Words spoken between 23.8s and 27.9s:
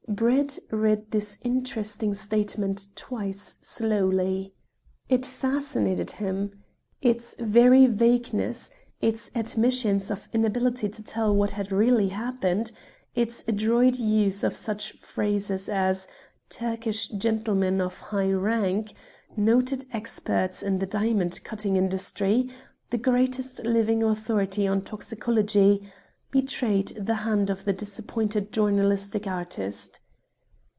authority on toxicology," betrayed the hand of the